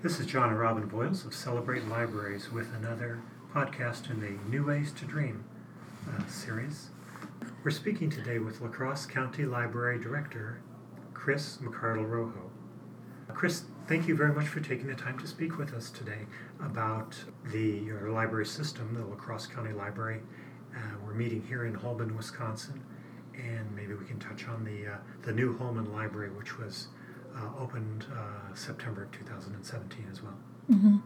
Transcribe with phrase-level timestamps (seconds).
[0.00, 3.20] This is John and Robin Boyles of Celebrate Libraries with another
[3.52, 5.42] podcast in the New Ways to Dream
[6.08, 6.90] uh, series.
[7.64, 10.62] We're speaking today with La Crosse County Library Director
[11.14, 12.48] Chris McArdle Rojo.
[13.34, 16.26] Chris, thank you very much for taking the time to speak with us today
[16.64, 17.16] about
[17.50, 20.20] the your library system, the La Crosse County Library.
[20.76, 22.84] Uh, we're meeting here in Holmen, Wisconsin,
[23.34, 26.86] and maybe we can touch on the uh, the new Holmen Library, which was
[27.38, 30.34] uh, opened uh, September 2017 as well.
[30.70, 30.96] Mm-hmm.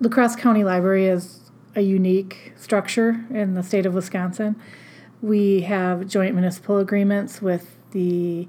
[0.00, 4.56] La Crosse County Library is a unique structure in the state of Wisconsin.
[5.22, 8.48] We have joint municipal agreements with the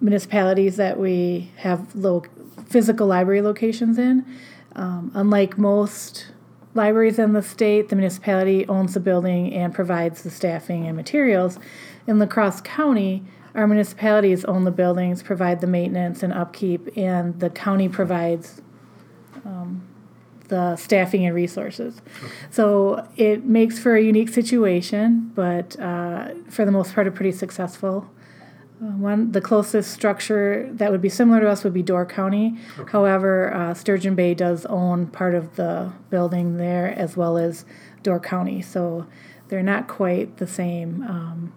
[0.00, 2.24] municipalities that we have lo-
[2.66, 4.26] physical library locations in.
[4.74, 6.26] Um, unlike most
[6.74, 11.58] libraries in the state, the municipality owns the building and provides the staffing and materials.
[12.06, 13.22] In La Crosse County,
[13.54, 18.60] our municipalities own the buildings, provide the maintenance and upkeep, and the county provides
[19.44, 19.86] um,
[20.48, 22.00] the staffing and resources.
[22.50, 27.32] So it makes for a unique situation, but uh, for the most part, a pretty
[27.32, 28.10] successful.
[28.82, 32.58] Uh, one, the closest structure that would be similar to us would be Door County.
[32.78, 32.90] Okay.
[32.90, 37.64] However, uh, Sturgeon Bay does own part of the building there as well as
[38.02, 39.06] Door County, so
[39.48, 41.02] they're not quite the same.
[41.02, 41.54] Um,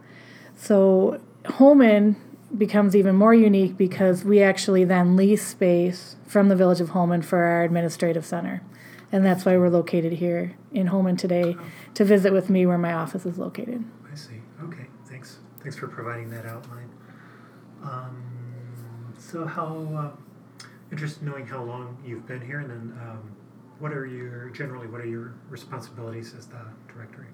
[0.55, 1.19] so
[1.49, 2.15] Holmen
[2.55, 7.21] becomes even more unique because we actually then lease space from the village of Holmen
[7.21, 8.61] for our administrative center.
[9.11, 11.55] And that's why we're located here in Holmen today
[11.93, 13.83] to visit with me where my office is located.
[14.11, 14.41] I see.
[14.63, 15.39] Okay, thanks.
[15.61, 16.89] Thanks for providing that outline.
[17.83, 23.35] Um, so, how uh, interested in knowing how long you've been here, and then um,
[23.79, 27.27] what are your generally what are your responsibilities as the director?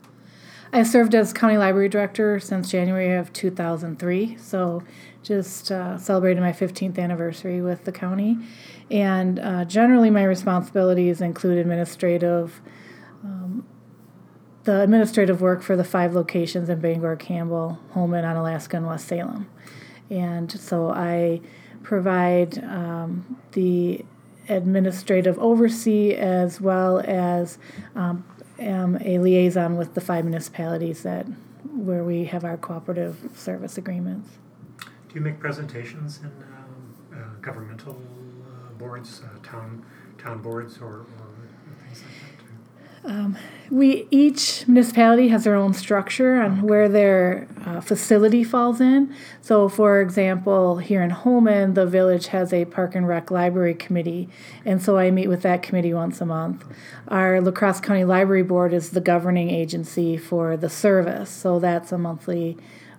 [0.73, 4.81] I served as county library director since January of 2003, so
[5.21, 8.39] just uh, celebrated my 15th anniversary with the county.
[8.89, 12.59] And uh, generally, my responsibilities include administrative,
[13.23, 13.67] um,
[14.63, 19.47] the administrative work for the five locations in Bangor, Campbell, Holmen, Onalaska, and West Salem.
[20.09, 21.41] And so I
[21.83, 24.03] provide um, the
[24.49, 27.59] administrative oversee as well as
[27.95, 28.25] um,
[28.59, 31.25] am a liaison with the five municipalities that
[31.75, 34.29] where we have our cooperative service agreements.
[34.79, 37.99] Do you make presentations in um, uh, governmental
[38.45, 39.85] uh, boards, uh, town
[40.17, 41.05] town boards, or, or
[41.83, 42.89] things like that too?
[43.05, 43.37] Um,
[43.69, 49.13] we each municipality has their own structure on where their uh, facility falls in.
[49.41, 54.29] So, for example, here in Holmen, the village has a park and rec library committee,
[54.63, 56.65] and so I meet with that committee once a month.
[57.07, 61.91] Our La Crosse County Library Board is the governing agency for the service, so that's
[61.91, 62.57] a monthly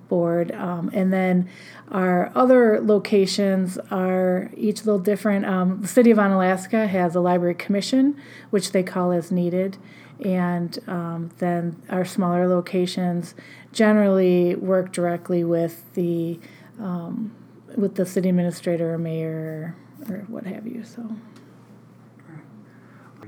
[0.08, 0.52] board.
[0.52, 1.48] Um, and then
[1.90, 5.44] our other locations are each a little different.
[5.46, 8.20] Um, the city of Onalaska has a library commission,
[8.50, 9.76] which they call as needed.
[10.24, 13.34] And um, then our smaller locations
[13.72, 16.38] generally work directly with the
[16.78, 17.34] um,
[17.76, 19.76] with the city administrator or mayor
[20.08, 20.84] or what have you.
[20.84, 21.08] So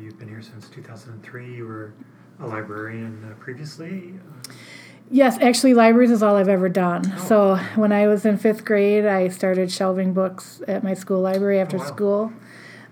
[0.01, 1.55] You've been here since 2003.
[1.55, 1.93] You were
[2.41, 4.15] a librarian uh, previously.
[4.15, 4.53] Uh,
[5.11, 7.17] Yes, actually, libraries is all I've ever done.
[7.19, 11.61] So when I was in fifth grade, I started shelving books at my school library
[11.61, 11.84] after wow.
[11.84, 12.33] school.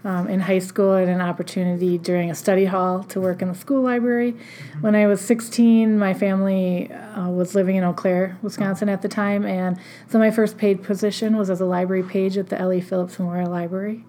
[0.04, 3.48] Um, in high school, I had an opportunity during a study hall to work in
[3.48, 4.36] the school library.
[4.80, 9.08] When I was 16, my family uh, was living in Eau Claire, Wisconsin at the
[9.08, 12.82] time, and so my first paid position was as a library page at the L.E.
[12.82, 14.04] Phillips Memorial Library.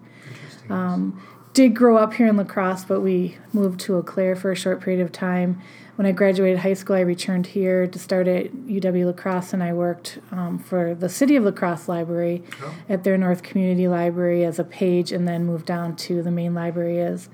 [0.68, 1.20] Um,
[1.56, 4.54] did grow up here in La Crosse, but we moved to Eau Claire for a
[4.54, 5.58] short period of time.
[5.94, 9.62] When I graduated high school, I returned here to start at UW La Crosse, and
[9.62, 12.74] I worked um, for the City of La Crosse Library Oh.
[12.90, 16.52] at their North Community Library as a page, and then moved down to the main
[16.52, 17.30] library as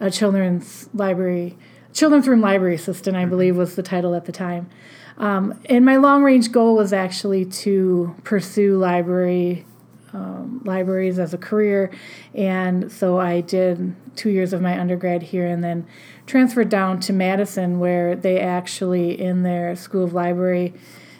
[0.00, 1.58] a children's library,
[1.92, 4.70] children's room library assistant, I believe was the title at the time.
[5.18, 9.66] Um, and my long range goal was actually to pursue library
[10.12, 11.90] um, libraries as a career,
[12.34, 15.86] and so I did two years of my undergrad here, and then
[16.26, 20.74] transferred down to Madison, where they actually in their School of Library,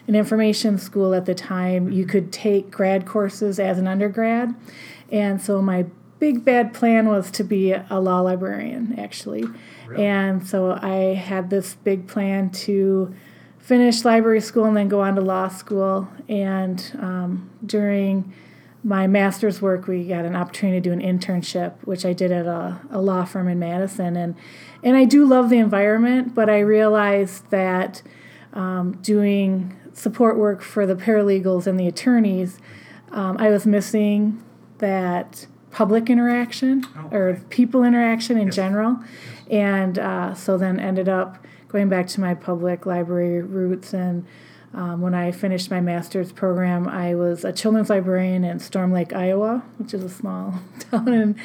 [0.07, 4.55] and information school at the time, you could take grad courses as an undergrad,
[5.11, 5.87] and so my
[6.19, 9.45] big bad plan was to be a law librarian actually,
[9.87, 10.07] Really?
[10.07, 13.15] and so I had this big plan to
[13.59, 18.33] finish library school and then go on to law school, and um, during
[18.87, 22.47] my master's work, we got an opportunity to do an internship, which I did at
[22.47, 24.37] a, a law firm in Madison, and
[24.85, 28.03] and I do love the environment, but I realized that
[28.53, 32.59] um, doing support work for the paralegals and the attorneys,
[33.11, 34.41] um, I was missing
[34.79, 38.57] that public interaction Oh, or people interaction in Yes.
[38.57, 38.99] general.
[39.51, 43.93] And uh, so then ended up going back to my public library roots.
[43.93, 44.25] And
[44.77, 49.15] um, when I finished my master's program, I was a children's librarian in Storm Lake,
[49.15, 51.37] Iowa, which is a small town in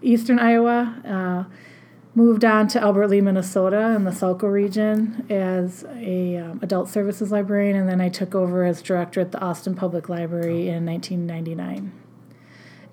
[0.00, 0.96] eastern Iowa.
[1.06, 1.54] Uh,
[2.14, 7.30] moved on to Albert Lea, Minnesota, in the Saco region as a um, adult services
[7.30, 11.92] librarian, and then I took over as director at the Austin Public Library in 1999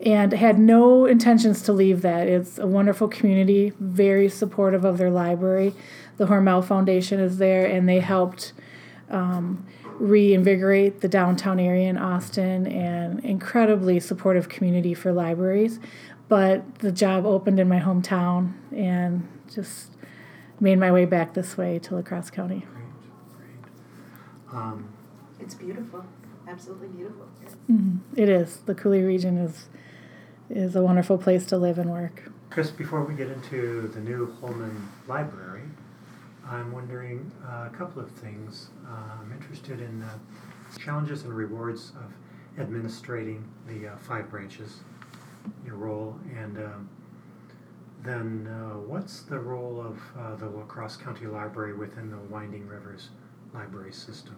[0.02, 2.28] and had no intentions to leave that.
[2.28, 5.74] It's a wonderful community, very supportive of their library.
[6.18, 8.52] The Hormel Foundation is there, and they helped
[9.10, 9.66] um,
[10.00, 15.80] reinvigorate the downtown area in Austin and incredibly supportive community for libraries.
[16.28, 19.92] But the job opened in my hometown and just
[20.60, 22.66] made my way back this way to La Crosse County.
[22.74, 22.86] Great,
[24.50, 24.58] great.
[24.58, 24.90] Um,
[25.40, 26.04] It's beautiful,
[26.48, 27.26] absolutely beautiful.
[27.70, 28.00] Mhm.
[28.16, 28.58] It is.
[28.66, 29.70] The Coulee region is
[30.50, 32.32] is a wonderful place to live and work.
[32.52, 35.64] Chris, before we get into the new Holmen Library,
[36.48, 38.70] I'm wondering uh, a couple of things.
[38.88, 40.18] Uh, I'm interested in uh,
[40.80, 44.82] challenges and rewards of administrating the uh, five branches,
[45.66, 46.90] your role, and um,
[48.04, 53.10] then uh, what's the role of the La Crosse County Library within the Winding Rivers
[53.54, 54.36] Library System?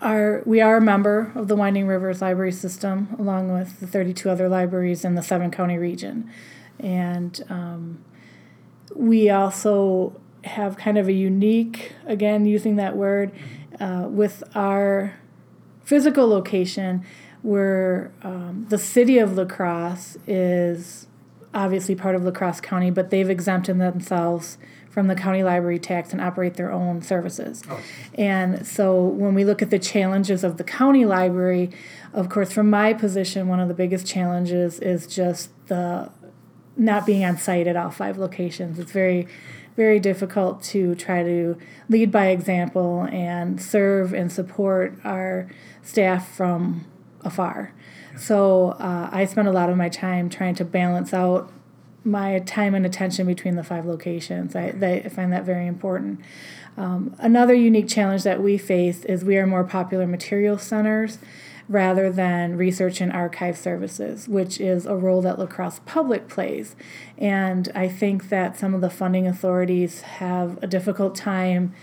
[0.00, 4.28] Our, we are a member of the Winding Rivers Library System, along with the 32
[4.28, 6.28] other libraries in the seven county region.
[6.80, 8.04] And um,
[8.96, 13.32] we also have kind of a unique, again, using that word,
[13.80, 15.14] uh, with our
[15.84, 17.04] physical location,
[17.42, 21.06] where um, the city of La Crosse is
[21.54, 24.58] obviously part of La Crosse County, but they've exempted themselves
[24.92, 27.62] from the county library tax and operate their own services.
[27.68, 27.80] Oh,
[28.14, 31.70] And so when we look at the challenges of the county library,
[32.12, 36.10] of course, from my position, one of the biggest challenges is just the
[36.76, 38.78] not being on site at all five locations.
[38.78, 39.28] It's very,
[39.76, 41.56] very difficult to try to
[41.88, 45.50] lead by example and serve and support our
[45.82, 46.84] staff from
[47.22, 47.72] afar.
[48.16, 51.50] So uh, I spend a lot of my time trying to balance out
[52.04, 54.54] my time and attention between the five locations.
[54.56, 54.68] I,
[55.04, 56.20] I find that very important.
[56.76, 61.18] Um, another unique challenge that we face is we are more popular material centers
[61.72, 66.76] rather than research and archive services, which is a role that La Crosse Public plays.
[67.16, 71.74] And I think that some of the funding authorities have a difficult time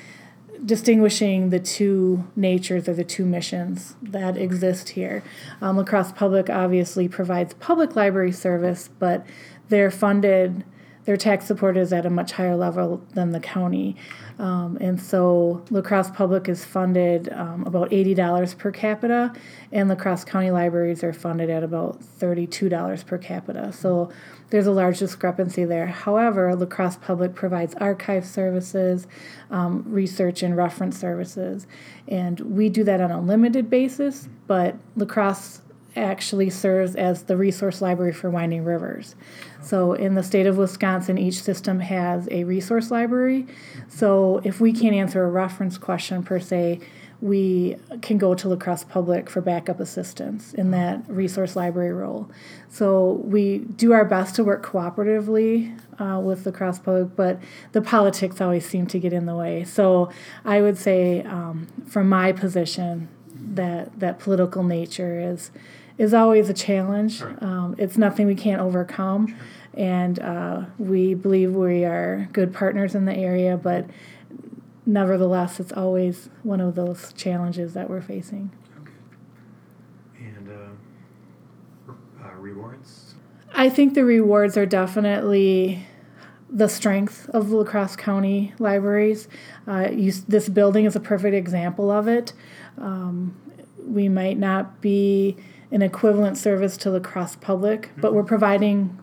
[0.63, 5.23] distinguishing the two natures or the two missions that exist here.
[5.61, 9.25] Um, La Crosse Public obviously provides public library service, but
[9.69, 10.63] they're funded,
[11.09, 13.95] their tax support is at a much higher level than the county.
[14.37, 19.33] Um, and so La Crosse Public is funded um, about $80 per capita,
[19.71, 23.73] and La Crosse County libraries are funded at about $32 per capita.
[23.73, 24.11] So
[24.51, 25.87] there's a large discrepancy there.
[25.87, 29.07] However, La Crosse Public provides archive services,
[29.49, 31.65] um, research and reference services,
[32.07, 35.61] and we do that on a limited basis, but La Crosse
[35.95, 39.15] actually serves as the resource library for Winding Rivers.
[39.61, 43.47] So, in the state of Wisconsin, each system has a resource library.
[43.87, 46.79] So, if we can't answer a reference question per se,
[47.21, 52.29] we can go to La Crosse Public for backup assistance in that resource library role.
[52.69, 57.39] So, we do our best to work cooperatively uh, with La Crosse Public, but
[57.73, 59.65] the politics always seem to get in the way.
[59.65, 60.09] So,
[60.45, 63.09] I would say, um, from my position,
[63.55, 65.51] that that political nature is
[65.99, 67.17] is always a challenge.
[67.17, 67.35] Sure.
[67.41, 69.35] Um, it's nothing we can't overcome,
[69.75, 73.57] and uh, we believe we are good partners in the area.
[73.57, 73.85] But
[74.85, 78.49] nevertheless, it's always one of those challenges that we're facing.
[78.81, 78.93] Okay.
[80.19, 81.91] And uh,
[82.23, 83.15] uh, rewards?
[83.53, 85.85] I think the rewards are definitely
[86.49, 89.27] the strength of the La Crosse County libraries.
[89.67, 92.31] Uh, you, this building is a perfect example of it.
[92.77, 93.35] Um,
[93.85, 95.37] we might not be
[95.71, 98.27] an equivalent service to La Crosse Public, but we're mm-hmm.
[98.27, 98.99] providing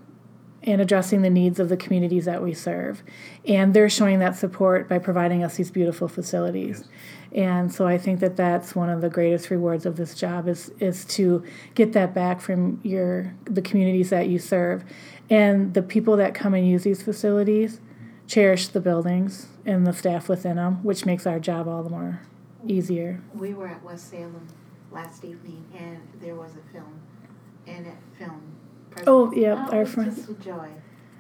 [0.66, 3.02] and addressing the needs of the communities that we serve.
[3.46, 6.88] And they're showing that support by providing us these beautiful facilities.
[7.32, 10.70] And so I think that that's one of the greatest rewards of this job is
[10.80, 11.44] is to
[11.74, 14.84] get that back from your the communities that you serve.
[15.30, 17.80] And the people that come and use these facilities
[18.26, 22.20] cherish the buildings and the staff within them, which makes our job all the more
[22.66, 23.20] easier.
[23.34, 24.48] We were at West Salem
[24.90, 27.00] last evening and there was a film,
[27.66, 28.54] and it filmed.
[29.06, 30.68] Oh, yeah, Oh, our it was just a joy.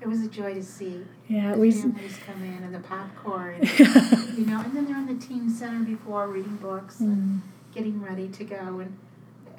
[0.00, 3.56] It was a joy to see Yeah, the we families come in and the popcorn,
[3.78, 7.74] you know, and then they're in the teen center before reading books and Mm.
[7.74, 8.96] getting ready to go and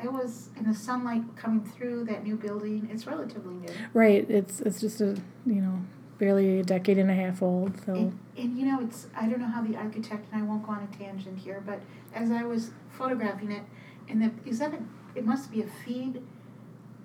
[0.04, 2.88] it was in the sunlight coming through that new building.
[2.92, 3.70] It's relatively new.
[3.94, 4.30] Right.
[4.30, 5.80] It's it's just a you know
[6.20, 7.74] barely a decade and a half old.
[7.86, 10.66] So And, and you know, it's I don't know how the architect and I won't
[10.66, 11.82] go on a tangent here, but
[12.14, 13.64] as I was photographing it,
[14.10, 14.80] and the is that a,
[15.16, 16.22] it must be a feed.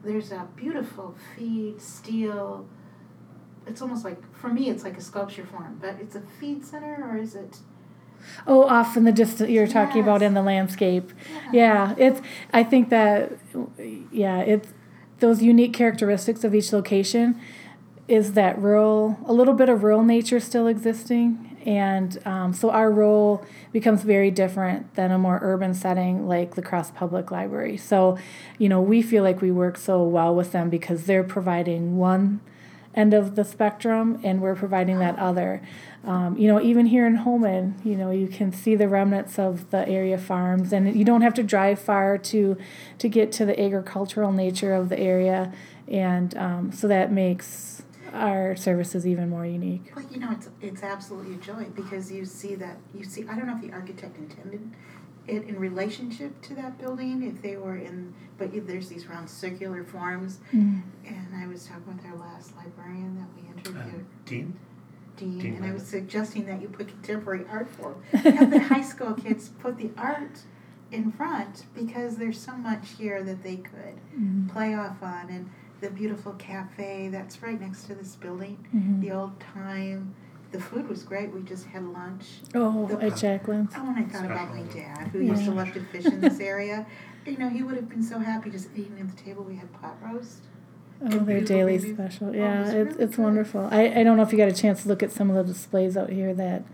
[0.05, 2.67] There's a beautiful feed steel.
[3.67, 7.09] It's almost like for me, it's like a sculpture form, but it's a feed center
[7.09, 7.59] or is it?
[8.47, 11.13] oh, off in the distance you're talking about in the landscape.
[11.53, 12.21] Yeah, it's.
[12.53, 13.33] I think that,
[14.11, 14.73] yeah, it's
[15.21, 17.41] those unique characteristics of each location.
[18.09, 19.19] Is that rural?
[19.27, 24.31] A little bit of rural nature still existing, and um, so our role becomes very
[24.31, 27.77] different than a more urban setting like La Crosse Public Library.
[27.77, 28.19] So,
[28.59, 32.41] you know, we feel like we work so well with them because they're providing one
[32.95, 35.63] end of the spectrum and we're providing that other.
[36.05, 39.71] Um, you know, even here in Holmen, you know, you can see the remnants of
[39.71, 42.57] the area farms, and you don't have to drive far to
[42.99, 45.53] to get to the agricultural nature of the area,
[45.87, 47.82] and um, so that makes
[48.13, 49.93] our services even more unique.
[49.95, 53.27] Well, you know, it's it's absolutely a joy because you see that you see.
[53.29, 54.71] I don't know if the architect intended
[55.27, 59.85] it in relationship to that building, if they were in, but there's these round circular
[59.85, 60.41] forms.
[60.53, 60.83] And
[61.37, 64.59] I was talking with our last librarian that we Uh, interviewed, Dean?
[65.17, 68.03] Dean, Dean and I was suggesting that you put contemporary art form.
[68.13, 70.41] Have the high school kids put the art
[70.91, 74.49] in front because there's so much here that they could Mhm.
[74.49, 75.49] play off on, and
[75.83, 79.01] the beautiful cafe that's right next to this building Mhm.
[79.03, 80.15] the old time.
[80.53, 81.33] The food was great.
[81.35, 82.41] We just had lunch.
[82.55, 83.73] Oh, the- at Jacqueline's.
[83.77, 86.41] Oh, and I thought about my dad, who used to love to fish in this
[86.41, 86.87] area.
[87.25, 89.45] You know, he would have been so happy just eating at the table.
[89.45, 90.43] We had pot roast.
[91.01, 91.95] Oh, and their daily babies.
[91.95, 92.31] special.
[92.31, 93.69] Oh, Yeah, it's it's really it's wonderful.
[93.71, 95.45] I, I don't know if you got a chance to look at some of the
[95.53, 96.65] displays out here that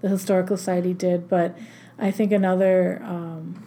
[0.00, 1.56] the historical society did, but
[2.00, 3.62] I think another um,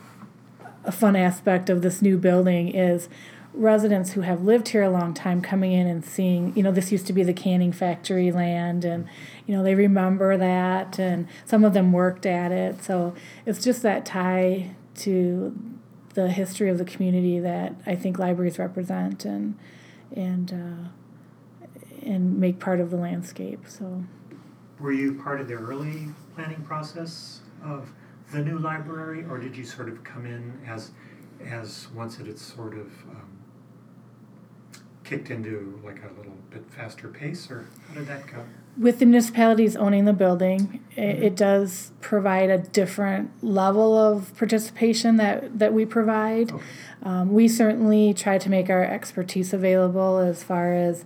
[0.84, 3.08] a fun aspect of this new building is
[3.56, 6.92] residents who have lived here a long time coming in and seeing you know this
[6.92, 9.08] used to be the canning factory land and
[9.48, 13.14] you know they remember that and some of them worked at it so
[13.46, 15.58] it's just that tie to
[16.16, 19.58] the history of the community that I think libraries represent and
[20.16, 20.90] and uh,
[22.02, 23.66] and make part of the landscape.
[23.68, 24.04] So
[24.80, 27.92] Were you part of the early planning process of
[28.32, 30.92] the new library, or did you sort of come in as,
[31.46, 33.35] as once it had sort of um,
[35.06, 38.44] kicked into like a little bit faster pace, or how did that go?
[38.78, 45.18] with the municipalities owning the building, it, it does provide a different level of participation
[45.18, 46.52] that that we provide.
[46.52, 46.64] Okay.
[47.04, 51.06] Um, we certainly try to make our expertise available as far as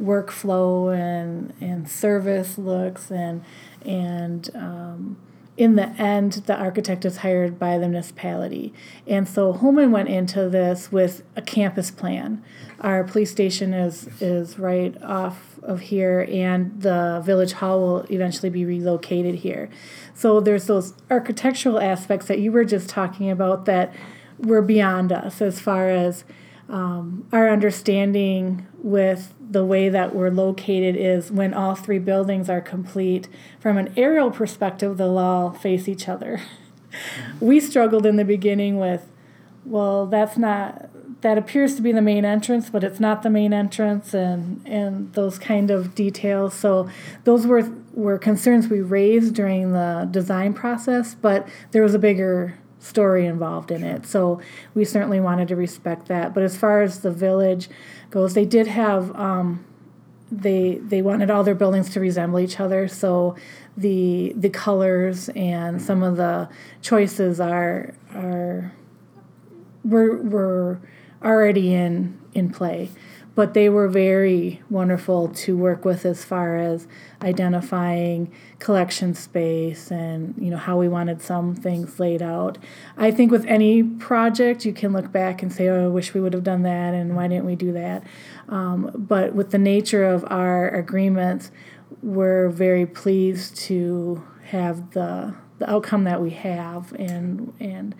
[0.00, 3.44] workflow and and service looks and
[3.84, 5.18] and um,
[5.58, 8.72] in the end the architect is hired by the municipality
[9.06, 12.42] and so Holmen went into this with a campus plan
[12.80, 18.50] our police station is is right off of here and the village hall will eventually
[18.50, 19.68] be relocated here.
[20.14, 23.94] So there's those architectural aspects that you were just talking about that
[24.38, 26.24] were beyond us as far as
[26.68, 32.60] um, our understanding with the way that we're located is when all three buildings are
[32.60, 36.40] complete from an aerial perspective they'll all face each other.
[37.40, 39.06] We struggled in the beginning with
[39.64, 40.89] well that's not
[41.22, 45.12] that appears to be the main entrance but it's not the main entrance and and
[45.14, 46.54] those kind of details.
[46.54, 46.88] So
[47.24, 52.58] those were were concerns we raised during the design process but there was a bigger
[52.78, 54.06] story involved in it.
[54.06, 54.40] So
[54.74, 56.32] we certainly wanted to respect that.
[56.32, 57.68] But as far as the village
[58.10, 59.64] goes they did have um,
[60.32, 62.88] they they wanted all their buildings to resemble each other.
[62.88, 63.36] So
[63.76, 66.48] the the colors and some of the
[66.82, 68.72] choices are are
[69.84, 70.80] were were
[71.24, 72.90] already in in play.
[73.36, 76.86] But they were very wonderful to work with as far as
[77.22, 82.58] identifying collection space and you know how we wanted some things laid out.
[82.96, 86.20] I think with any project you can look back and say oh i wish we
[86.20, 88.04] would have done that and why didn't we do that?
[88.48, 91.50] Um, but with the nature of our agreements
[92.02, 97.94] we're very pleased to have the the outcome that we have and and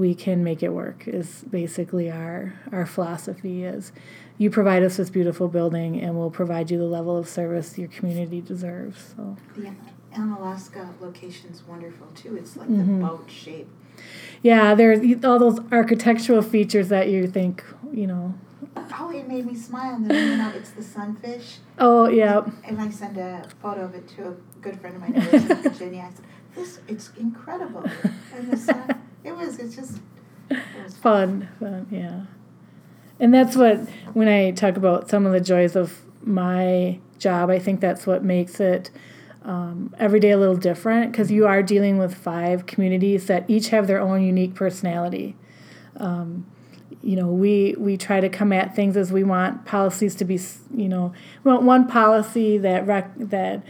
[0.00, 3.92] we can make it work is basically our our philosophy is
[4.38, 7.88] you provide us this beautiful building and we'll provide you the level of service your
[7.88, 9.70] community deserves so The
[10.38, 12.32] Alaska location is wonderful too.
[12.40, 13.00] It's like Mhm.
[13.00, 13.68] the boat shape.
[14.42, 18.34] yeah there's all those architectural features that you think you know
[19.02, 19.94] Oh, it made me smile.
[19.96, 21.48] And then you know, it's the sunfish.
[21.78, 22.38] oh yeah
[22.68, 25.50] And I sent a photo of it to a good friend of mine who lives
[25.50, 26.02] in Virginia.
[26.08, 26.26] I said,
[26.56, 27.84] "This, it's incredible."
[28.34, 28.86] And the sun,
[29.24, 29.58] it was.
[29.58, 30.00] It's just
[30.50, 32.22] It was fun, fun, yeah.
[33.18, 33.78] And that's what
[34.14, 38.24] when I talk about some of the joys of my job, I think that's what
[38.24, 38.90] makes it
[39.42, 43.68] um, every day a little different because you are dealing with five communities that each
[43.68, 45.36] have their own unique personality.
[45.96, 46.46] Um,
[47.02, 50.38] you know, we we try to come at things as we want policies to be.
[50.74, 51.12] You know,
[51.44, 53.62] we want one policy that rec- that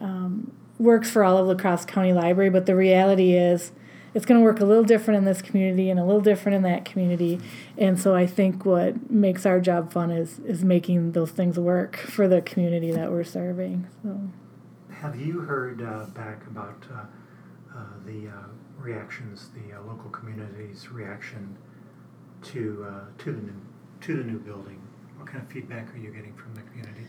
[0.00, 3.72] um, works for all of La Crosse County Library, but the reality is
[4.18, 6.62] it's going to work a little different in this community and a little different in
[6.62, 7.38] that community.
[7.78, 11.96] And so I think what makes our job fun is is making those things work
[11.96, 13.86] for the community that we're serving.
[14.02, 14.20] So.
[14.90, 17.02] Have you heard uh, back about uh,
[17.78, 18.32] uh, the uh,
[18.76, 21.56] reactions, the uh, local community's reaction
[22.42, 23.60] to uh, to the new
[24.00, 24.80] to the new building?
[25.16, 27.06] What kind of feedback are you getting from the community?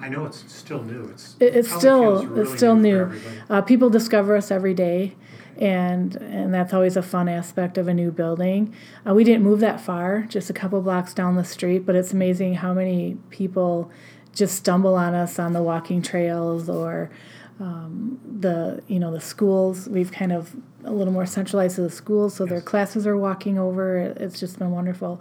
[0.00, 1.10] I, know it's still new.
[1.12, 3.10] It's It- it's still really it's still for new.
[3.50, 5.14] Uh, people discover us every day.
[5.58, 8.74] And and that's always a fun aspect of a new building.
[9.06, 12.12] Uh, we didn't move that far, just a couple blocks down the street, but it's
[12.12, 13.90] amazing how many people
[14.34, 17.10] just stumble on us on the walking trails or
[17.58, 19.88] um, the you know the schools.
[19.88, 23.58] We've kind of a little more centralized to the schools, so their classes are walking
[23.58, 23.98] over.
[23.98, 25.20] It's just been wonderful,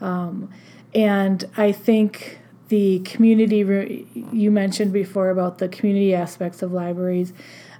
[0.00, 0.50] um,
[0.94, 7.32] and I think the community you mentioned before about the community aspects of libraries.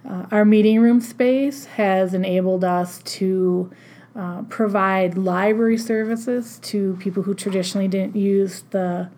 [0.08, 3.70] Uh, our meeting room space has enabled us to
[4.16, 9.08] uh, provide library services to people who traditionally didn't use the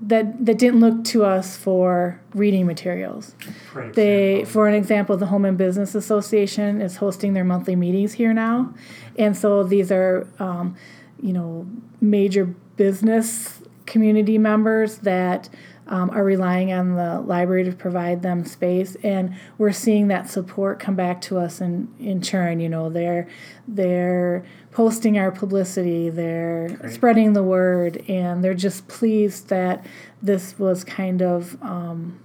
[0.00, 3.34] that that didn't look to us for reading materials.
[3.72, 8.34] For They, for an example, the Holmen Business Association is hosting their monthly meetings here
[8.34, 8.74] now,
[9.16, 10.76] and so these are, um,
[11.22, 11.66] you know,
[12.00, 15.48] major business community members that
[15.86, 20.78] um, are relying on the library to provide them space, and we're seeing that support
[20.78, 22.60] come back to us in in churn.
[22.60, 23.28] You know, they're
[23.68, 26.92] they're posting our publicity, they're Great.
[26.92, 29.84] spreading the word, and they're just pleased that
[30.22, 31.62] this was kind of.
[31.62, 32.20] Um,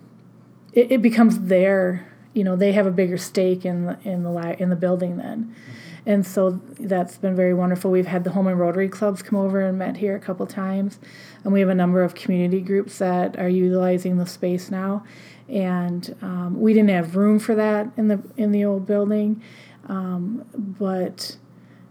[0.73, 4.31] it, it becomes their you know they have a bigger stake in the in the
[4.31, 5.53] li- in the building then
[6.05, 7.91] and so that's been very wonderful.
[7.91, 10.99] We've had the home and rotary clubs come over and met here a couple times.
[11.43, 15.03] And we have a number of community groups that are utilizing the space now.
[15.47, 19.41] And um, we didn't have room for that in the in the old building.
[19.87, 21.37] Um, but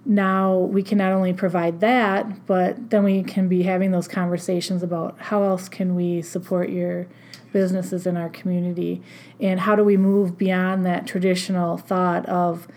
[0.05, 4.83] now we can not only provide that, but then we can be having those conversations
[4.83, 7.09] about how else can we support your
[7.53, 9.03] businesses in our community?
[9.41, 12.69] And how do we move beyond that traditional thought of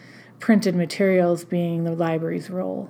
[0.42, 2.90] printed materials being the library's role.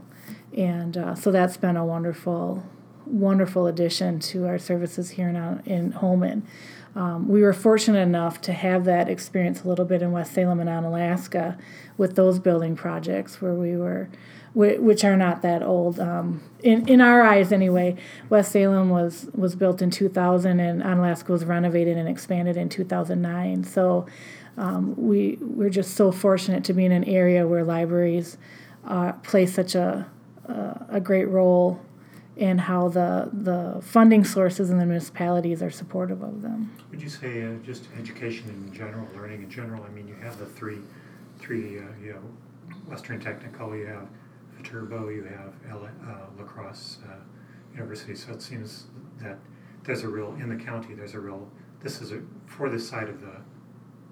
[0.58, 2.64] And uh, so that's been a wonderful,
[3.06, 6.48] wonderful addition to our services here in, in Holmen.
[6.96, 10.60] Um, we were fortunate enough to have that experience a little bit in West Salem
[10.60, 11.58] and Onalaska
[11.98, 14.10] with those building projects where we were,
[14.54, 16.02] which are not that old.
[16.02, 17.96] Um, in, in our eyes, anyway,
[18.30, 23.64] West Salem was, was built in 2000 and Onalaska was renovated and expanded in 2009.
[23.64, 24.06] So
[24.58, 28.38] um, we, we're just so fortunate to be in an area where libraries
[28.86, 30.10] uh, play such a,
[30.46, 31.80] a, a great role
[32.38, 36.72] in how the, the funding sources in the municipalities are supportive of them.
[36.90, 39.84] Would you say uh, just education in general, learning in general?
[39.84, 40.80] I mean, you have the three,
[41.40, 41.80] three.
[41.80, 42.24] Uh, you have
[42.88, 44.08] Western Technical, you have
[44.58, 47.16] Viterbo, you have L- uh, La Crosse uh,
[47.74, 48.16] University.
[48.16, 48.86] So it seems
[49.22, 49.38] that
[49.84, 50.94] there's a real in the county.
[50.94, 51.48] There's a real.
[51.82, 53.36] This is a for this side of the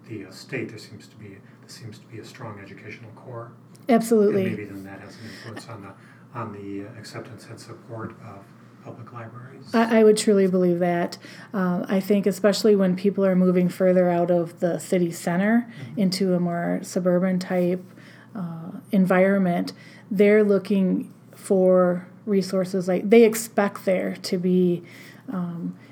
[0.10, 0.70] the uh, state.
[0.70, 3.52] There seems to be there seems to be a strong educational core.
[3.88, 4.48] Absolutely.
[4.48, 5.94] And maybe then that has an influence on the
[6.38, 8.44] on the uh, acceptance and support of
[8.84, 9.74] public libraries.
[9.74, 11.18] I, I would truly believe that.
[11.54, 16.34] Um, I think, especially when people are moving further out of the city center into
[16.34, 17.84] a more suburban type
[18.36, 19.74] uh, environment,
[20.10, 24.84] they're looking for resources like they expect there to be
[25.32, 25.89] um, uh,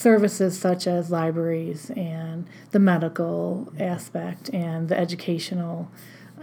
[0.00, 5.90] services such as libraries and the medical aspect and the educational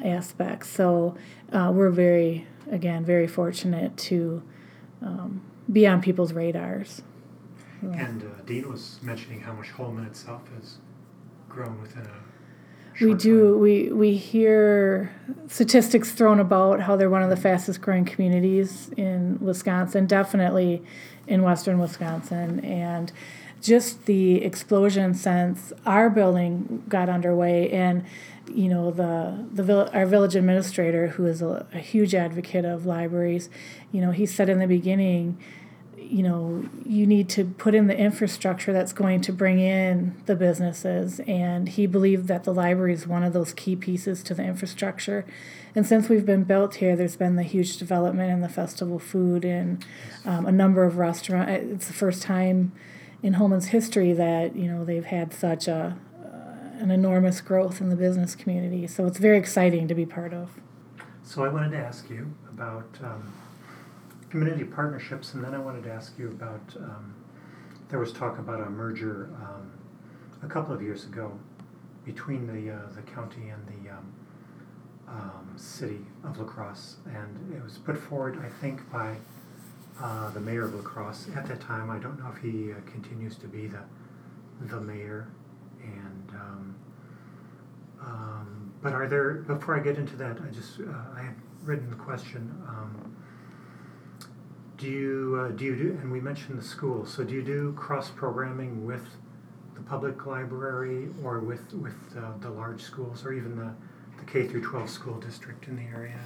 [0.05, 0.69] aspects.
[0.69, 1.15] So
[1.51, 4.43] uh, we're very, again, very fortunate to
[5.01, 5.41] um,
[5.71, 7.01] be on people's radars.
[7.81, 10.77] And uh, Dean was mentioning how much Holmen itself has
[11.49, 13.53] grown within a We do.
[13.53, 13.59] time.
[13.61, 15.11] We we hear
[15.47, 20.81] statistics thrown about how they're one of the fastest growing communities in Wisconsin, definitely
[21.27, 23.11] in western Wisconsin, and
[23.61, 28.05] just the explosion since our building got underway and
[28.49, 33.49] you know the the our village administrator who is a, a huge advocate of libraries
[33.91, 35.37] you know he said in the beginning
[36.09, 40.35] you know, you need to put in the infrastructure that's going to bring in the
[40.35, 41.19] businesses.
[41.21, 45.25] And he believed that the library is one of those key pieces to the infrastructure.
[45.75, 49.43] And since we've been built here, there's been the huge development in the festival food
[49.43, 49.85] and
[50.25, 51.51] um, a number of restaurants.
[51.51, 52.71] It's the first time
[53.23, 57.89] in Holmen's history that you know they've had such a uh, an enormous growth in
[57.89, 58.87] the business community.
[58.87, 60.51] So it's very exciting to be part of.
[61.23, 62.87] So I wanted to ask you about.
[63.03, 63.33] Um,
[64.29, 67.13] community partnerships, and then I wanted to ask you about, um,
[67.89, 69.71] there was talk about a merger um,
[70.43, 71.31] a couple of years ago
[72.05, 74.13] between the, uh, the county and the um,
[75.07, 79.15] um, city of La Crosse, and it was put forward, I think, by
[80.01, 81.89] uh, the mayor of La Crosse at that time.
[81.89, 83.81] I don't know if he uh, continues to be the,
[84.61, 85.27] the mayor,
[85.81, 86.75] and, um,
[88.01, 91.89] um, but are there, before I get into that, I just, uh, I had written
[91.89, 93.15] the question, um,
[94.77, 97.73] do you, uh, do you do, and we mentioned the school, so do you do
[97.73, 99.03] cross-programming with
[99.73, 103.73] the public library or with, with uh, the large schools or even the,
[104.17, 106.19] the K through 12 school district in the area?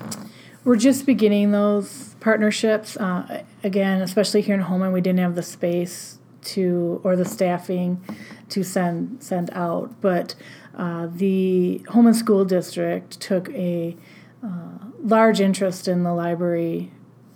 [0.64, 2.98] We're just beginning those partnerships.
[2.98, 8.04] Uh, again, especially here in Holmen, we didn't have the space to or the staffing
[8.50, 10.00] to send send out.
[10.02, 10.36] But
[10.76, 13.96] uh, the Holmen School District took a
[14.44, 16.92] uh, large interest in the library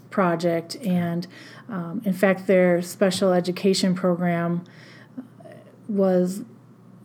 [0.10, 0.76] project.
[0.78, 1.28] And
[1.68, 4.64] um, in fact, their special education program
[5.88, 6.44] was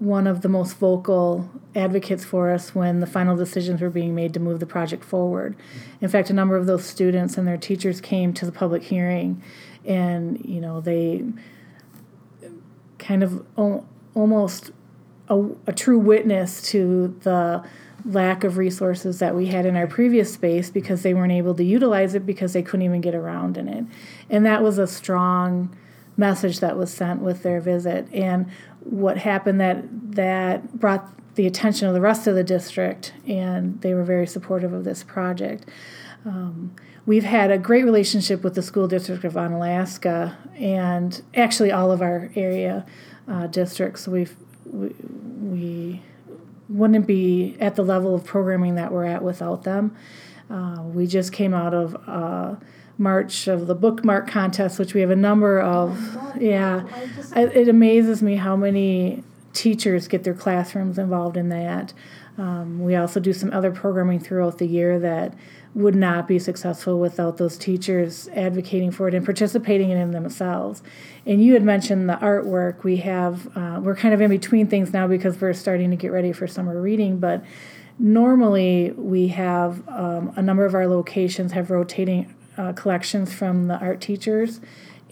[0.00, 4.32] one of the most vocal advocates for us when the final decisions were being made
[4.32, 5.54] to move the project forward.
[6.00, 9.42] In fact, a number of those students and their teachers came to the public hearing,
[9.84, 11.22] and you know they
[12.98, 13.44] kind of
[14.14, 14.70] almost
[15.28, 17.62] a, a true witness to the
[18.06, 21.62] lack of resources that we had in our previous space because they weren't able to
[21.62, 23.84] utilize it because they couldn't even get around in it.
[24.30, 25.76] And that was a strong
[26.20, 28.06] message that was sent with their visit.
[28.12, 28.46] And
[28.80, 33.94] what happened that that brought the attention of the rest of the district, and they
[33.94, 35.64] were very supportive of this project.
[36.24, 41.90] Um, we've had a great relationship with the school district of Onalaska and actually all
[41.90, 42.84] of our area
[43.26, 44.06] uh, districts.
[44.06, 44.94] We've we,
[45.40, 46.02] we
[46.68, 49.96] wouldn't be at the level of programming that we're at without them.
[50.50, 52.56] Uh, we just came out of uh,
[53.00, 55.98] March of the bookmark contest, which we have a number of.
[56.16, 56.84] Oh, yeah,
[57.34, 61.92] it amazes me how many teachers get their classrooms involved in that.
[62.38, 65.34] Um, we also do some other programming throughout the year that
[65.74, 70.82] would not be successful without those teachers advocating for it and participating in it themselves.
[71.26, 72.84] And you had mentioned the artwork.
[72.84, 76.12] We have uh, we're kind of in between things now because we're starting to get
[76.12, 77.44] ready for summer reading, but
[77.98, 83.78] normally we have um, a number of our locations have rotating uh, collections from the
[83.78, 84.60] art teachers.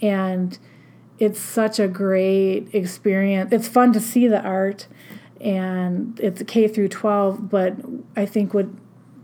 [0.01, 0.57] And
[1.17, 3.51] it's such a great experience.
[3.51, 4.87] It's fun to see the art
[5.41, 7.75] and it's k through 12 but
[8.15, 8.67] i think what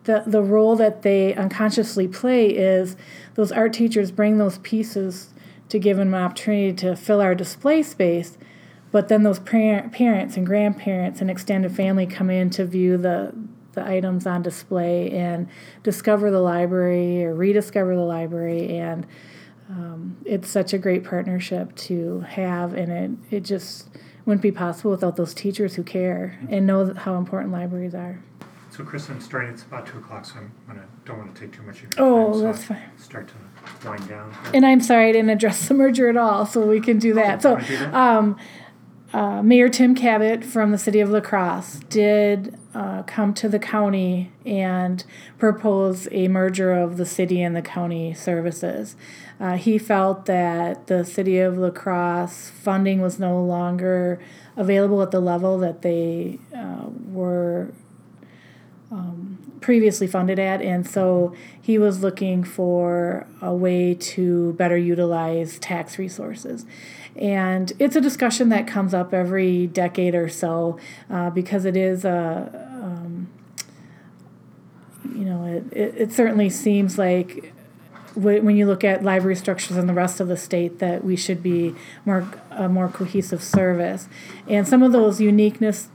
[0.03, 2.95] the, the role that they unconsciously play is
[3.33, 5.33] those art teachers bring those pieces
[5.67, 8.37] to give them an opportunity to fill our display space
[8.91, 13.33] but then those parents and grandparents and extended family come in to view the
[13.75, 15.47] the items on display and
[15.83, 19.05] discover the library or rediscover the library and
[19.69, 22.91] um, it's such a great partnership to have and
[23.31, 23.89] it, it just
[24.25, 28.23] wouldn't be possible without those teachers who care and know how important libraries are
[28.75, 29.51] so, Chris, I'm starting.
[29.51, 31.91] It's about two o'clock, so I'm gonna don't want to take too much of your
[31.97, 32.33] oh, time.
[32.33, 32.97] Oh, that's fine.
[32.97, 34.35] Start to wind down.
[34.53, 37.15] And I'm sorry I didn't address the merger at all, so we can do oh,
[37.15, 37.41] that.
[37.41, 37.93] So, do that?
[37.93, 38.37] Um,
[39.15, 43.59] uh, Mayor Tim Kabat from the city of La Crosse did uh, come to the
[43.59, 45.05] county and
[45.37, 48.97] propose a merger of the city and the county services.
[49.39, 54.19] Uh, he felt that the city of La Crosse funding was no longer
[54.57, 57.71] available at the level that they uh, were
[58.91, 65.57] um, previously funded at, and so he was looking for a way to better utilize
[65.57, 66.65] tax resources.
[67.15, 70.77] And it's a discussion that comes up every decade or so
[71.09, 73.29] uh, because it is a, um,
[75.13, 77.53] you know, it, it, it certainly seems like
[78.15, 81.43] when you look at library structures in the rest of the state that we should
[81.43, 81.75] be
[82.05, 84.07] more a more cohesive service.
[84.47, 85.89] And some of those uniqueness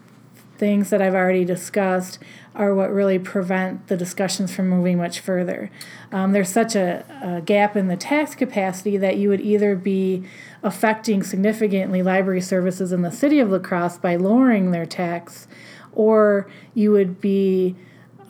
[0.58, 2.18] things that I've already discussed
[2.54, 5.70] are what really prevent the discussions from moving much further.
[6.10, 10.24] Um, there's such a, a, gap in the tax capacity that you would either be
[10.62, 15.46] affecting significantly library services in the city of La Crosse by lowering their tax,
[15.92, 17.76] or you would be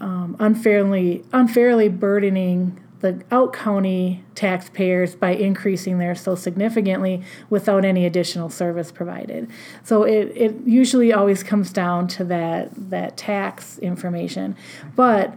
[0.00, 8.06] um, unfairly unfairly burdening the out county taxpayers by increasing theirs so significantly without any
[8.06, 9.50] additional service provided.
[9.82, 14.56] So it, it usually always comes down to that that tax information.
[14.94, 15.36] But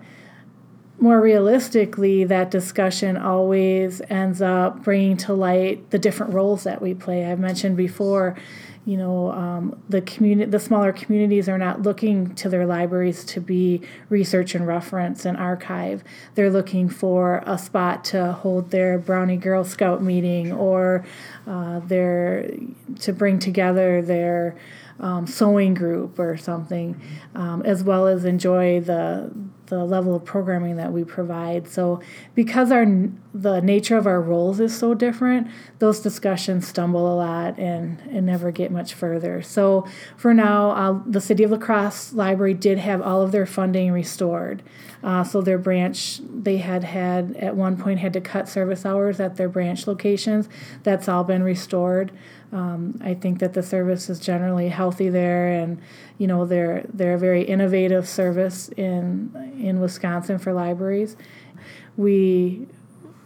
[0.99, 6.93] more realistically, that discussion always ends up bringing to light the different roles that we
[6.93, 7.25] play.
[7.25, 8.37] I've mentioned before,
[8.85, 13.39] you know, um, the community, the smaller communities are not looking to their libraries to
[13.39, 16.03] be research and reference and archive.
[16.35, 21.05] They're looking for a spot to hold their Brownie Girl Scout meeting or
[21.47, 22.51] uh, their
[22.99, 24.57] to bring together their
[24.99, 26.99] um, sewing group or something,
[27.35, 29.31] um, as well as enjoy the
[29.73, 31.67] the level of programming that we provide.
[31.67, 32.01] So,
[32.35, 32.85] because our
[33.33, 35.47] the nature of our roles is so different,
[35.79, 39.41] those discussions stumble a lot and, and never get much further.
[39.41, 43.45] So, for now, uh, the City of La Crosse Library did have all of their
[43.45, 44.61] funding restored.
[45.03, 49.19] Uh, so their branch, they had had at one point had to cut service hours
[49.19, 50.47] at their branch locations.
[50.83, 52.11] That's all been restored.
[52.53, 55.81] Um, I think that the service is generally healthy there, and
[56.19, 61.17] you know they're they're a very innovative service in in Wisconsin for libraries.
[61.97, 62.67] We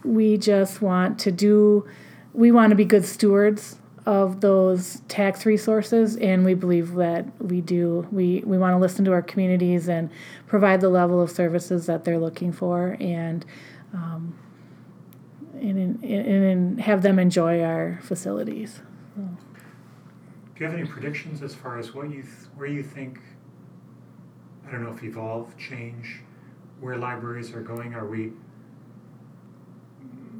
[0.02, 1.86] we just want to do
[2.32, 7.60] we want to be good stewards of those tax resources and we believe that we
[7.60, 10.08] do we, we want to listen to our communities and
[10.46, 13.44] provide the level of services that they're looking for and
[13.92, 14.34] um,
[15.60, 18.80] and, and, and have them enjoy our facilities
[19.26, 23.20] do you have any predictions as far as what you th- where you think
[24.66, 26.20] I don't know if evolve, change,
[26.80, 27.94] where libraries are going?
[27.94, 28.32] Are we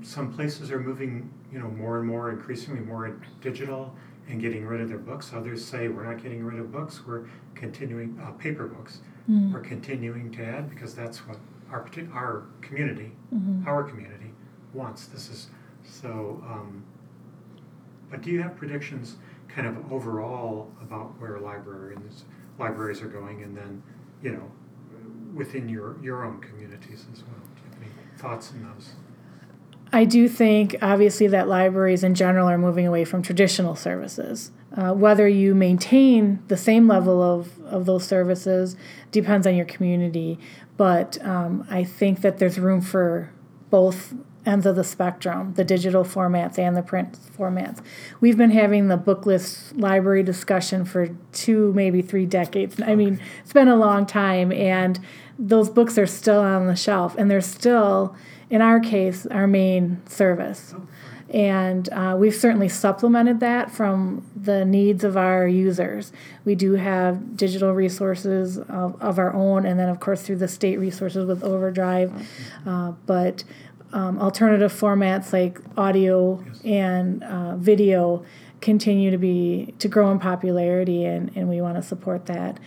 [0.03, 3.95] some places are moving, you know, more and more increasingly more digital
[4.29, 5.33] and getting rid of their books.
[5.35, 9.01] Others say we're not getting rid of books, we're continuing uh, paper books.
[9.29, 9.53] Mm.
[9.53, 11.39] We're continuing to add because that's what
[11.71, 13.69] our our community, mm-hmm.
[13.69, 14.31] our community
[14.73, 15.07] wants.
[15.07, 15.49] This is
[15.85, 16.83] so um,
[18.11, 19.17] but do you have predictions,
[19.49, 22.25] kind of overall, about where libraries
[22.59, 23.83] libraries are going, and then,
[24.23, 24.51] you know,
[25.35, 27.41] within your your own communities as well?
[27.55, 28.93] Do you have any thoughts on those?
[29.93, 34.53] I do think, obviously, that libraries in general are moving away from traditional services.
[34.77, 38.77] Uh, whether you maintain the same level of, of those services
[39.11, 40.39] depends on your community,
[40.77, 43.31] but um, I think that there's room for
[43.71, 44.15] both
[44.47, 47.83] ends of the spectrum, the digital formats and the print formats.
[48.21, 52.81] We've been having the bookless library discussion for two, maybe three decades.
[52.81, 54.99] I mean, it's been a long time, and
[55.39, 58.17] those books are still on the shelf, and they're still,
[58.51, 60.75] in our case, our main service.
[61.31, 66.11] And uh, we've certainly supplemented that from the needs of our users.
[66.47, 70.49] We do have digital resources of, of our own, and then, of course, through the
[70.49, 72.27] state resources with Overdrive.
[72.67, 73.45] Uh, but
[73.93, 76.61] um, alternative formats like audio yes.
[76.65, 78.25] and uh, video
[78.61, 82.59] continue to be to grow in popularity and, and we want to support that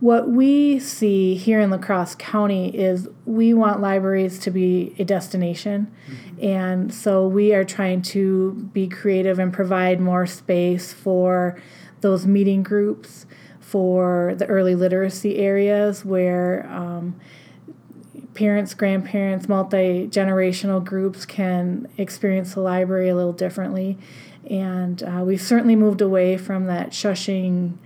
[0.00, 5.04] what we see here in La Crosse County is we want libraries to be a
[5.04, 5.90] destination.
[6.06, 6.44] Mm-hmm.
[6.44, 11.60] And so we are trying to be creative and provide more space for
[12.02, 13.24] those meeting groups,
[13.58, 17.18] for the early literacy areas where um,
[18.36, 23.98] parents, grandparents, multi generational groups can experience the library a little differently.
[24.48, 27.78] And uh, we've certainly moved away from that shushing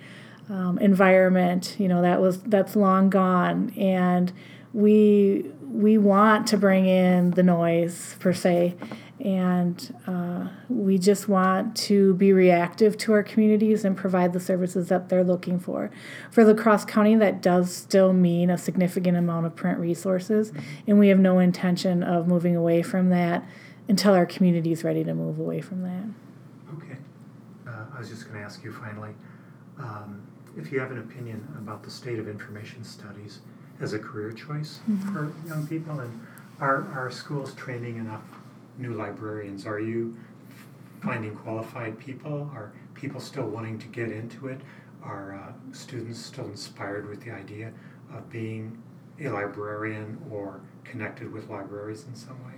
[0.50, 1.76] um, environment.
[1.78, 4.32] You know that was that's long gone, and
[4.74, 8.74] we we want to bring in the noise per se,
[9.20, 14.88] and uh, we just want to be reactive to our communities and provide the services
[14.88, 15.90] that they're looking for.
[16.30, 20.52] For La Crosse County, that does still mean a significant amount of print resources,
[20.86, 23.46] and we have no intention of moving away from that
[23.88, 26.76] until our community is ready to move away from that.
[26.76, 26.96] Okay.
[27.66, 29.10] Uh, I was just going to ask you finally
[29.78, 33.40] um, if you have an opinion about the state of information studies
[33.80, 35.12] as a career choice mm-hmm.
[35.12, 36.26] for young people, and
[36.60, 38.22] are, are schools training enough
[38.80, 39.66] new librarians?
[39.66, 40.16] Are you
[41.02, 42.50] finding qualified people?
[42.54, 44.60] Are people still wanting to get into it?
[45.02, 47.72] Are uh, students still inspired with the idea
[48.14, 48.82] of being
[49.20, 52.54] a librarian or connected with libraries in some way?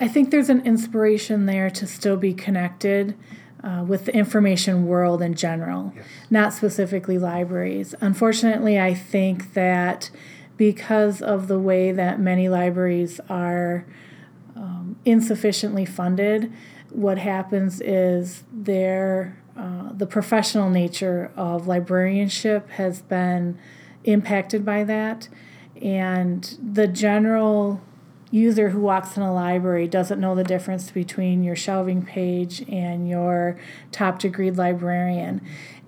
[0.00, 3.16] I think there's an inspiration there to still be connected
[3.62, 6.04] uh, with the information world in general, yes.
[6.30, 7.94] not specifically libraries.
[8.00, 10.10] Unfortunately, I think that
[10.56, 13.84] because of the way that many libraries are
[15.08, 16.52] insufficiently funded,
[16.90, 23.58] what happens is their uh, the professional nature of librarianship has been
[24.04, 25.28] impacted by that,
[25.82, 27.80] and the general
[28.30, 33.08] user who walks in a library doesn't know the difference between your shelving page and
[33.08, 33.58] your
[33.90, 35.40] top degreed librarian.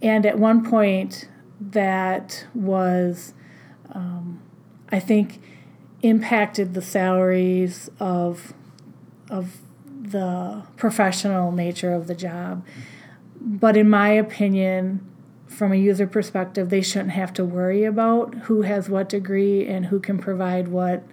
[0.03, 1.29] And at one point,
[1.61, 3.35] that was,
[3.93, 4.41] um,
[4.91, 5.41] I think,
[6.03, 8.55] impacted the salaries of
[9.31, 9.59] of
[10.03, 12.65] the professional nature of the job.
[13.41, 15.07] But in my opinion,
[15.47, 19.87] from a user perspective, they shouldn't have to worry about who has what degree and
[19.87, 21.05] who can provide what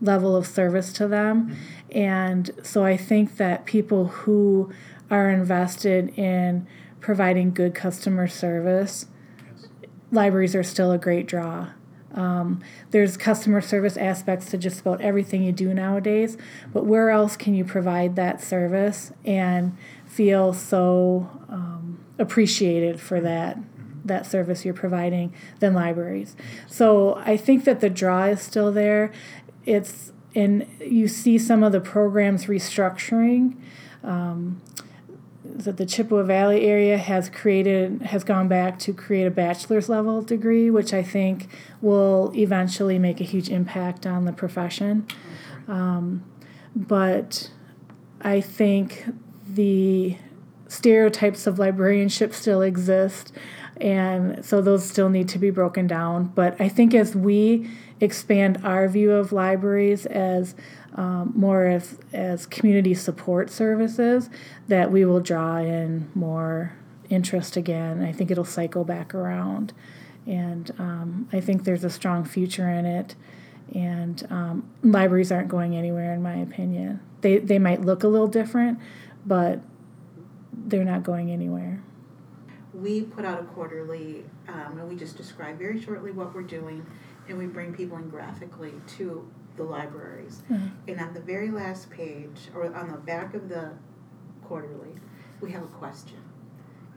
[0.00, 1.56] level of service to them.
[1.90, 4.72] And so I think that people who
[5.10, 6.66] are invested in
[7.00, 9.06] providing good customer service,
[9.52, 9.68] yes.
[10.10, 11.68] libraries are still a great draw.
[12.14, 16.36] Um, there's customer service aspects to just about everything you do nowadays,
[16.72, 23.58] but where else can you provide that service and feel so um, appreciated for that
[24.04, 26.36] that service you're providing than libraries?
[26.66, 29.12] So I think that the draw is still there.
[29.64, 33.56] It's and you see some of the programs restructuring.
[34.02, 34.60] Um,
[35.54, 40.22] that the Chippewa Valley area has created has gone back to create a bachelor's level
[40.22, 41.48] degree, which I think
[41.80, 45.06] will eventually make a huge impact on the profession.
[45.68, 46.24] Um,
[46.74, 47.50] but
[48.20, 49.06] I think
[49.46, 50.16] the
[50.68, 53.32] stereotypes of librarianship still exist,
[53.82, 56.26] and so those still need to be broken down.
[56.26, 57.68] But I think as we
[58.00, 60.54] expand our view of libraries as
[60.94, 64.30] um, more as, as community support services,
[64.68, 66.74] that we will draw in more
[67.10, 68.04] interest again.
[68.04, 69.72] I think it'll cycle back around.
[70.26, 73.16] And um, I think there's a strong future in it.
[73.74, 77.00] And um, libraries aren't going anywhere, in my opinion.
[77.22, 78.78] They, they might look a little different,
[79.26, 79.60] but
[80.52, 81.82] they're not going anywhere.
[82.74, 86.86] We put out a quarterly, um, and we just describe very shortly what we're doing,
[87.28, 90.42] and we bring people in graphically to the libraries.
[90.50, 90.90] Mm-hmm.
[90.90, 93.72] And on the very last page, or on the back of the
[94.44, 94.94] quarterly,
[95.40, 96.18] we have a question.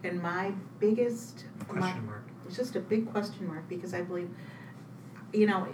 [0.04, 2.28] And my biggest question my, mark.
[2.46, 4.30] It's just a big question mark because I believe,
[5.34, 5.68] you know,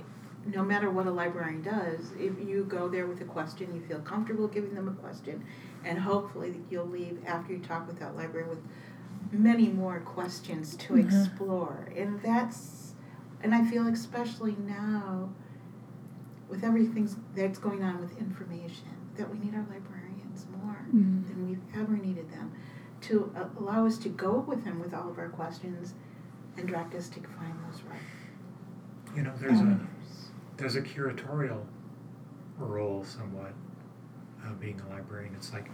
[0.45, 3.99] no matter what a librarian does, if you go there with a question, you feel
[3.99, 5.43] comfortable giving them a question,
[5.83, 8.63] and hopefully you'll leave after you talk with that librarian with
[9.31, 11.07] many more questions to mm-hmm.
[11.07, 11.89] explore.
[11.95, 12.93] And that's,
[13.41, 15.29] and I feel especially now
[16.49, 21.27] with everything that's going on with information, that we need our librarians more mm-hmm.
[21.27, 22.51] than we've ever needed them
[23.01, 25.93] to uh, allow us to go with them with all of our questions
[26.57, 27.99] and direct us to find those right.
[29.15, 29.79] You know, there's a
[30.57, 31.65] there's a curatorial
[32.57, 33.53] role somewhat
[34.45, 35.33] uh, being a librarian.
[35.35, 35.69] It's like,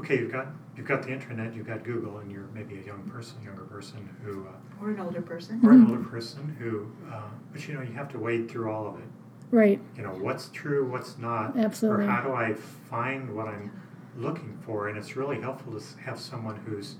[0.00, 3.02] okay, you've got you've got the internet, you've got Google, and you're maybe a young
[3.08, 7.22] person, younger person who, uh, or an older person, or an older person who, uh,
[7.52, 9.06] but you know, you have to wade through all of it
[9.54, 9.80] Right.
[9.96, 11.56] You know, what's true, what's not.
[11.56, 12.06] Absolutely.
[12.06, 13.70] Or how do I find what I'm
[14.16, 14.88] looking for?
[14.88, 16.96] And it's really helpful to have someone who's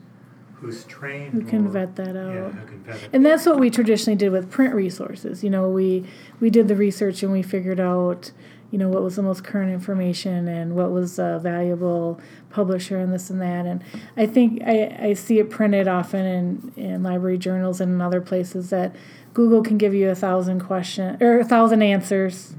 [0.54, 2.32] who's trained who can or, vet that out.
[2.32, 3.10] Yeah, who can vet it.
[3.12, 5.42] And that's what we traditionally did with print resources.
[5.42, 6.04] You know, we
[6.38, 8.30] we did the research and we figured out,
[8.74, 13.12] you know, what was the most current information and what was a valuable publisher and
[13.12, 13.66] this and that.
[13.66, 13.84] And
[14.16, 18.20] I think I, I see it printed often in, in library journals and in other
[18.20, 18.96] places that
[19.32, 22.56] Google can give you a thousand question or a thousand answers.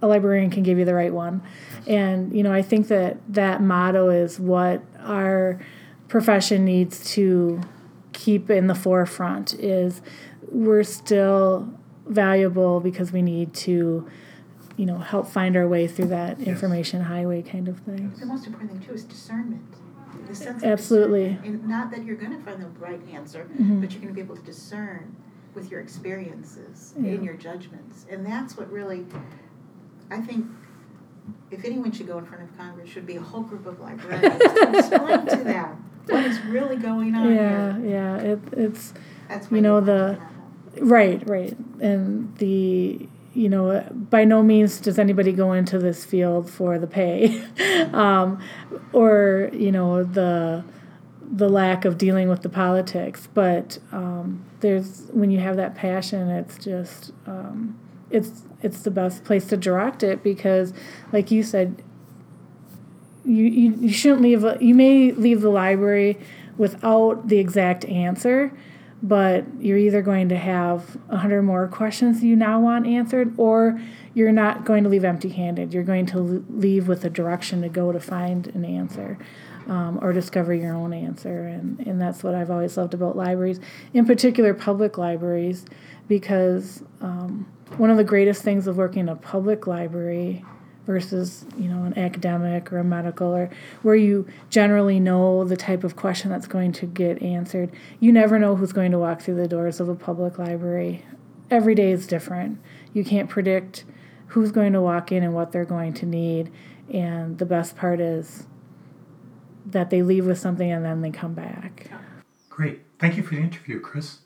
[0.00, 1.42] A librarian can give you the right one.
[1.86, 5.60] And you know, I think that that motto is what our
[6.08, 7.60] profession needs to
[8.14, 10.00] keep in the forefront is
[10.50, 11.70] we're still
[12.06, 14.08] valuable because we need to
[14.78, 18.46] you know help find our way through that information highway kind of thing the most
[18.46, 19.62] important thing too is discernment
[20.26, 23.80] the sense absolutely and not that you're going to find the right answer mm-hmm.
[23.80, 25.14] but you're going to be able to discern
[25.58, 27.10] with your experiences yeah.
[27.10, 28.06] and your judgments.
[28.10, 29.04] And that's what really,
[30.10, 30.46] I think,
[31.50, 34.38] if anyone should go in front of Congress, should be a whole group of librarians
[34.38, 37.90] to explain to them what is really going on yeah, here.
[37.90, 38.94] Yeah, it, it's,
[39.28, 40.18] that's you know, the,
[40.80, 41.56] right, right.
[41.80, 43.08] And the,
[43.38, 47.40] you know, by no means does anybody go into this field for the pay
[47.92, 48.42] um,
[48.92, 50.64] or, you know, the,
[51.22, 53.28] the lack of dealing with the politics.
[53.32, 57.78] But um, there's when you have that passion, it's just um,
[58.10, 60.72] it's it's the best place to direct it because,
[61.12, 61.80] like you said,
[63.24, 64.42] you, you, you shouldn't leave.
[64.42, 66.18] A, you may leave the library
[66.56, 68.52] without the exact answer,
[69.02, 73.80] but you're either going to have a hundred more questions you now want answered, or
[74.14, 75.72] you're not going to leave empty-handed.
[75.72, 79.16] You're going to leave with a direction to go to find an answer
[79.68, 81.46] um, or discover your own answer.
[81.46, 83.60] And, and that's what I've always loved about libraries,
[83.94, 85.64] in particular public libraries,
[86.08, 87.46] because um,
[87.76, 90.44] one of the greatest things of working in a public library
[90.88, 93.50] versus you know an academic or a medical or
[93.82, 97.70] where you generally know the type of question that's going to get answered
[98.00, 101.04] you never know who's going to walk through the doors of a public library
[101.50, 102.58] every day is different
[102.94, 103.84] you can't predict
[104.28, 106.50] who's going to walk in and what they're going to need
[106.90, 108.46] and the best part is
[109.66, 111.90] that they leave with something and then they come back
[112.58, 112.80] Great.
[112.98, 114.18] Thank you for the interview, Chris.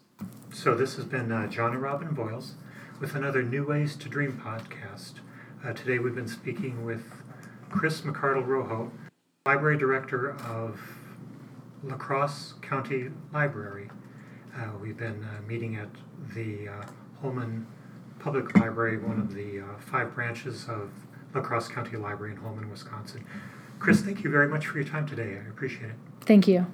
[0.54, 2.54] So, this has been uh, John and Robin Boyles
[2.98, 5.20] with another New Ways to Dream podcast.
[5.64, 7.04] Uh, today we've been speaking with
[7.70, 8.90] Chris McArdle Rojo,
[9.46, 10.80] Library Director of
[11.84, 13.88] La Crosse County Library.
[14.56, 15.88] Uh, we've been uh, meeting at
[16.34, 16.84] the uh,
[17.20, 17.64] Holmen
[18.18, 20.90] Public Library, one of the uh, five branches of
[21.32, 23.24] La Crosse County Library in Holmen, Wisconsin.
[23.78, 25.40] Chris, thank you very much for your time today.
[25.44, 25.96] I appreciate it.
[26.22, 26.66] thank you